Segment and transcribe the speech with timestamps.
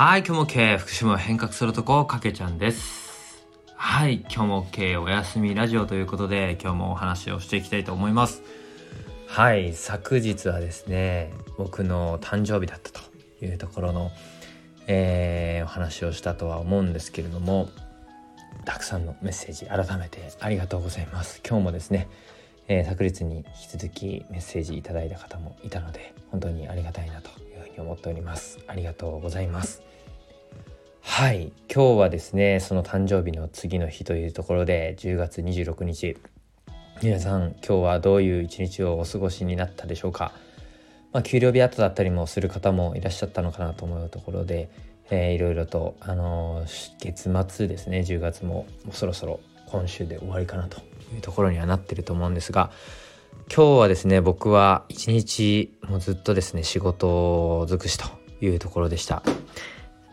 [0.00, 3.44] はい、今日も経営、福島を変革するとこ、かけちゃんです。
[3.74, 8.44] はい、今日も経営お休みラジオということで、今日もお話をしていきたいと思います。
[9.26, 13.00] はい、昨日はですね、僕の誕生日だったと
[13.44, 14.12] いうところの、
[14.86, 17.68] えー、お話をしたとは思うんですけれども、
[18.64, 21.40] たくさんのメッセージ、改めてありがとうございます。
[21.44, 22.06] 今日もですね、
[22.68, 29.87] えー、昨日に引き続きメッセージいただいた方もいたので本当にありがたいなというふうに思っておりますありがとうございます
[31.10, 31.52] はい。
[31.74, 36.16] 今日はですねその誕生日の次の日というところで10月26日。
[37.02, 40.32] 皆さん今日はどういう一日をお過ごしになったでしょうか？
[41.12, 44.68] まあ、給料日後だったりもする方もいらっしゃったのかなと思うところで、
[45.10, 50.82] えー、いろいろと、あのー、月末ですね10月ももそろそろ今週で終わりかなと
[51.12, 52.70] いうところにはなってると思うんですが
[53.52, 58.04] 今日はですね僕は一日もずっとですね仕事尽くしと
[58.44, 59.22] いうところでした。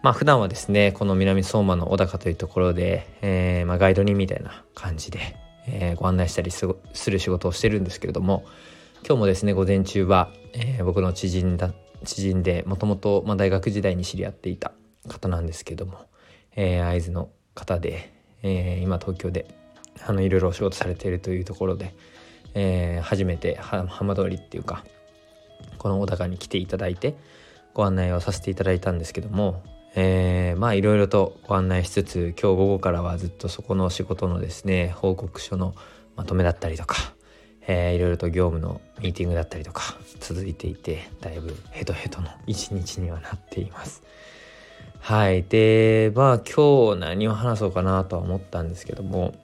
[0.06, 5.36] まあ普段はですねこの南相馬の小高というところで、えー、まあ、ガイド人みたいな感じで、
[5.68, 6.68] えー、ご案内したりす
[7.10, 8.46] る仕事をしてるんですけれども
[9.04, 14.74] 今日もですね午前中は、えー、僕の知人だ知人でもともと大学時代に知り合っていた
[15.08, 15.98] 方なんですけども、
[16.56, 19.48] えー、会津の方で、え、今東京で
[20.06, 21.96] あのいろいろお仕事されているというところで、
[22.54, 24.86] え、初めて浜通りっていうか
[25.80, 27.16] この小高に来ていただいて
[27.74, 29.64] ご案内をさせていただいたんですけども、
[29.96, 35.74] えー、まあいろいろとご案内しつつ今日午後からはずっとそこの仕事のですね報告書の
[36.16, 36.98] まとめだったりとか、
[37.66, 44.04] えー、いろいろと業務のミーティングだったりとか続いていてだいぶヘトヘトの一日にはなっています。
[45.00, 45.44] はい。
[45.44, 49.36] で、まあ今日何を話そうかなとは思ったんですけども、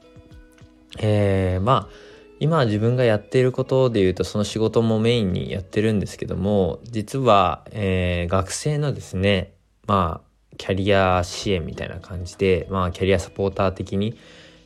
[0.99, 1.95] えー、まあ
[2.39, 9.53] 今自分がやっていることでいうとその仕事もメインにやってるんですけども実は、えー、学生のですね
[9.85, 10.30] まあ
[10.61, 14.15] キャリア支援みたいな感じで、まあ、キャリアサポーター的に、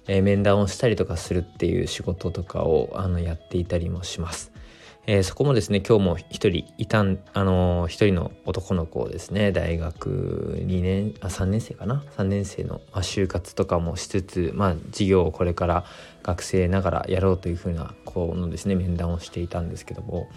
[0.07, 4.51] えー、面談をしたりとかするっていう仕事とかをあのやっていたりもします。
[5.07, 15.85] えー、そこもですね今日も一人いたんあの一人の男の子をですね大学2年あ3年生かな？3年生の、まあ、就活とかもしつつまあ授業をこれから
[16.23, 20.27] 学生ながらやろうというふうなこのですね面談をしていたんですけども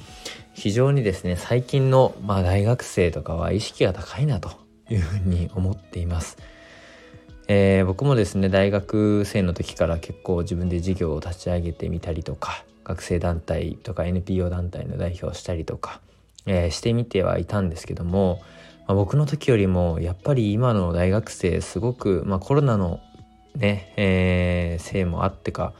[0.54, 6.36] 非常にですね最近の、まあ、大学生とかは意識が高いなというふうに思っています。
[7.50, 16.00] えー、僕もですね大学生の時から結構自分で事業を立ち上げてみたりとか学生団体とか NPO 団体の代表をしたりとか、
[16.44, 18.42] えー、してみてはいたんですけども、
[18.86, 23.00] まあ、僕の時よりもやっぱり今の大学生すごく、まあ、コロナの
[23.56, 25.72] ね、えー、せいもあってか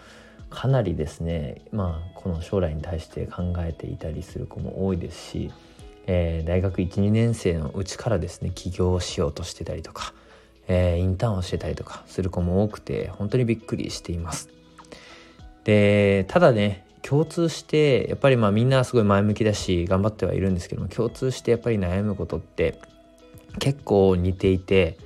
[0.48, 5.52] かなりですねまあこの将来に対して考えていたりする子も多いですし、
[6.10, 10.14] えー、大学12年生のうちからですね起業をしようとしてたりとか、
[10.66, 14.48] えー、インターンをしてたりとかする子も多くて本当にびっくりしています。
[15.64, 22.80] でただね共通してやっぱりまあみんなすごい前向きだし頑張ってはいるんですけども共通してやっぱり悩むことって
[23.58, 24.96] 結構似ていて、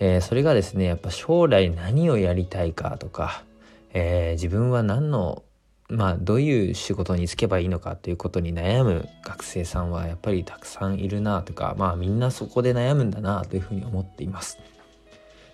[0.00, 3.44] えー、それがですねやっぱ将来何をやりたいかとか、
[3.92, 5.42] えー、自分は何の
[5.88, 14.58] まあどういう仕事に就けばいいのかということに悩む学生さんはやっぱりたくさんいるなとかまあみんなそこで悩むんだなというふうに思っています。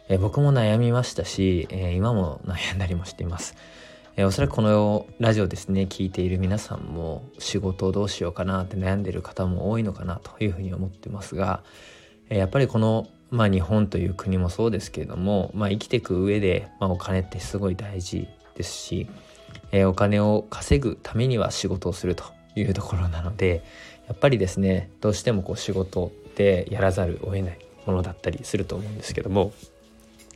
[0.09, 3.54] え、僕も悩みましたし、え今も悩んだりもしています。
[4.16, 11.62] えー、おそらくこのラジオですね聞いている皆さんも仕事をどうしようかなって悩んでる方も多いのかなというふうに思ってますが、
[12.28, 19.09] えー、やっぱりこの、まあ、日本という国もそうですけれども、まあ、生きていく上で、まあ、お金ってすごい大事ですし、
[19.72, 22.24] えー、お金を稼ぐためには仕事をすると
[22.54, 23.62] いうところなので
[24.08, 29.52] やっぱりですねどうしてもこう仕事ってやらざるを得ないものだったりすると思うんですけども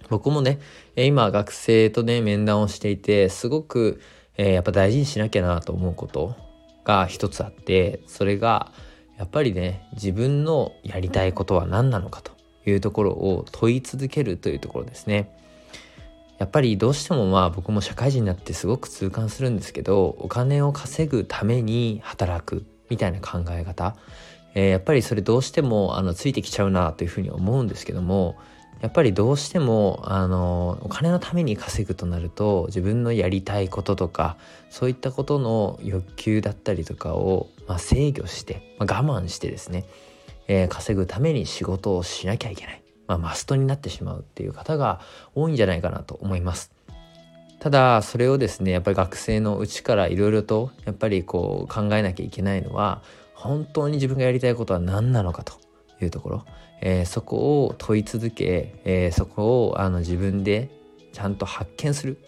[0.08, 0.60] 僕もね、
[0.94, 4.00] 今学生とね、面談をしていて、すごく、
[4.36, 6.36] えー、やっぱ大事にしなきゃなと思うこと
[6.84, 8.72] が一つあって、それが、
[9.18, 12.32] やっぱりね、自分のやりたいことは何なのかと
[12.66, 15.30] いうところを問い続けるというところですね。
[16.38, 23.96] やっぱりどうしてもまあ僕も社会人になってすごく痛感するんですけど、お金を稼ぐために働くみたいな考え方、
[24.54, 28.36] えー、やっぱりそれどうしてもあのついてきちゃうなというふうに思うんですけども、
[28.80, 34.36] やっぱりどうしてもあのお金のために稼ぐとなると自分のやりたいこととか
[34.68, 39.86] そういったことの欲求だったりとかを、まあ、制御して、まあ、我慢してですね、
[40.46, 45.00] えー、稼ぐために仕事をしなきゃいけない、まあ、マストになってしまうっていう方が
[45.34, 46.72] 多いんじゃないかなと思います。
[47.58, 53.02] ただそれをですねやっぱり学生のうちからいろいろとやっぱりこう考えなきゃいけないのは
[53.34, 55.54] 本当に自分がやりたいことは何なのかと
[56.00, 56.44] いうところ、
[56.80, 60.70] えー、そこを問い続け、えー、そこをあの自分で
[61.12, 62.18] ちゃんと発見する、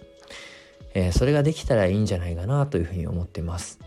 [0.94, 3.78] えー、それができたらいいんじゃないかなというふうに思っています。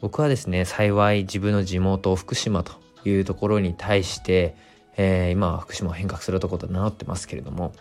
[0.00, 2.72] 僕はですね幸い自分の地元福島と
[3.06, 4.54] いうところに対して、
[4.96, 7.72] えー、今は福島を変革するところと名乗ってますけれども、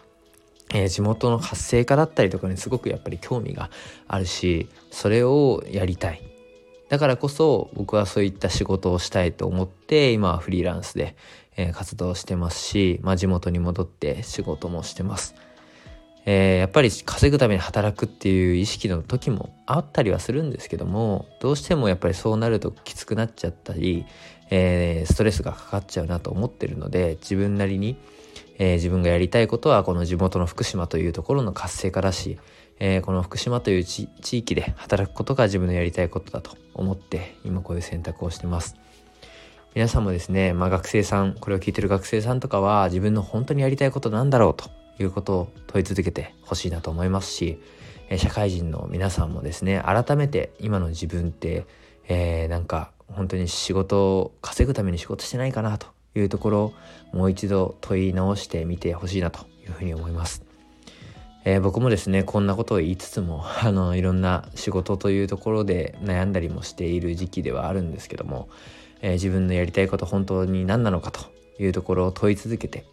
[0.73, 3.69] えー、地元の活性化だったりとかにすごくやっぱり興味が
[4.07, 6.21] あるしそれをやりたい
[6.89, 11.15] だからこそ僕はそういった仕事をしたいと思って今はフリーランスで、
[11.57, 15.33] え、活動してますし、まあ、地元に戻って仕事もしてます。
[16.25, 24.05] えー、やっぱり稼ぐために働くっていう意識の時もあったりはするんですけどもどうしてもやっぱりそうなるときつくなっちゃったり、
[24.55, 27.97] えー、ストレスがかかっちゃうなと思ってるので自分なりに、
[28.59, 32.37] えー、自分がやりたいことはこの地元の福島というところの活性化だし、
[32.79, 38.75] えこの福島という地域で働くことが自分のやりたいことだと思って今こういう選択をしてます。
[39.73, 44.69] 皆さんもですね、まあ、学生さんこれを聞いてる学生さんとかは自分の本当にやりたいことなんだろうと
[45.01, 47.57] いうことを問い続けてほしいなと思いますし、
[48.17, 51.65] 社会人の皆さんもですね改めて今の自分って、
[52.07, 56.73] えー、なんか本当に仕事を稼ぐために仕事してないかなというところを
[57.13, 60.43] もう一度問い直してみてほしいなというふうに思います。
[61.45, 68.47] えー、僕もですねこんなことを言いつつも あのいろんな仕事というところで悩んだりもしている時期ではあるんですけども、
[69.01, 71.19] えー、自分のやりたいこと本当に何なのかと
[71.59, 72.85] いうところを問い続けて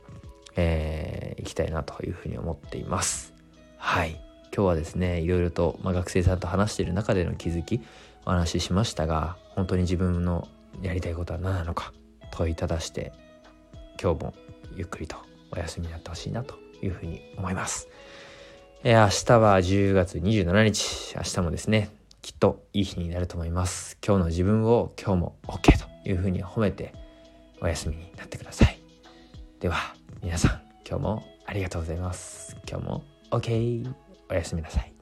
[0.57, 3.33] えー、いきたいなというふうに思っています。
[3.77, 4.21] はい。
[4.55, 7.81] 今日はですね、いろいろと、まあ、学生さんと話している中での気づき、
[8.27, 10.49] お話ししましたが、本当に自分の
[10.83, 11.93] やりたいことは何なのか
[12.31, 13.13] 問いただして、
[14.01, 14.35] 今日も
[14.77, 15.17] ゆっくりと
[15.51, 17.89] お休みになってほしいなというふうに思います。
[18.83, 21.91] えー、明日は10月27日、明日もですね、
[22.23, 23.99] きっといい日になると思います。
[24.07, 26.95] 今日の自分を今日も OK というふうに褒めて
[27.61, 28.79] お休みになってください。
[29.61, 33.95] では、皆さん今日もありがとうございます今日も OK
[34.29, 35.00] おやすみなさい